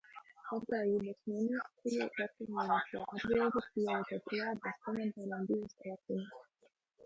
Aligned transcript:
Labklājības 0.51 1.27
ministrija, 1.33 2.07
gatavojot 2.15 2.89
šo 2.95 3.03
atbildi, 3.17 3.63
pielika 3.77 4.21
klāt 4.33 4.65
bez 4.67 4.83
komentāriem 4.89 5.49
divas 5.55 5.81
lapiņas. 5.89 6.47